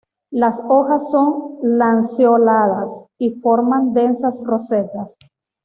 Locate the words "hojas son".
0.67-1.59